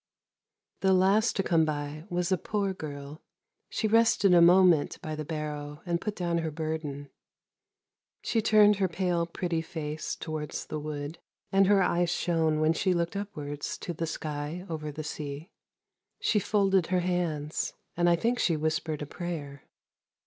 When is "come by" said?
1.43-2.05